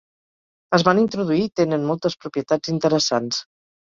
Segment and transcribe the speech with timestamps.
[0.77, 3.43] Es van introduir i tenen moltes propietats interessants.